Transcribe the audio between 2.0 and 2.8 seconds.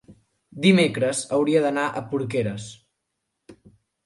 Porqueres.